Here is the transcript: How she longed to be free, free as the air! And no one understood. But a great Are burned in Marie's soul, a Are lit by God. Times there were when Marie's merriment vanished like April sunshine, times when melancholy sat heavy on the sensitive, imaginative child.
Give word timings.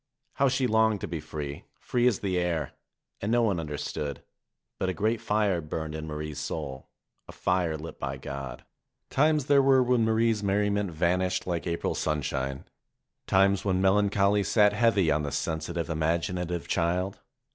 How 0.37 0.49
she 0.49 0.65
longed 0.65 0.99
to 1.01 1.07
be 1.07 1.19
free, 1.19 1.65
free 1.77 2.07
as 2.07 2.21
the 2.21 2.39
air! 2.39 2.71
And 3.21 3.31
no 3.31 3.43
one 3.43 3.59
understood. 3.59 4.23
But 4.79 4.89
a 4.89 4.95
great 4.95 5.21
Are 5.29 5.61
burned 5.61 5.93
in 5.93 6.07
Marie's 6.07 6.39
soul, 6.39 6.89
a 7.29 7.33
Are 7.47 7.77
lit 7.77 7.99
by 7.99 8.17
God. 8.17 8.65
Times 9.11 9.45
there 9.45 9.61
were 9.61 9.83
when 9.83 10.03
Marie's 10.03 10.41
merriment 10.41 10.89
vanished 10.89 11.45
like 11.45 11.67
April 11.67 11.93
sunshine, 11.93 12.65
times 13.27 13.63
when 13.63 13.79
melancholy 13.79 14.41
sat 14.41 14.73
heavy 14.73 15.11
on 15.11 15.21
the 15.21 15.31
sensitive, 15.31 15.87
imaginative 15.87 16.67
child. 16.67 17.19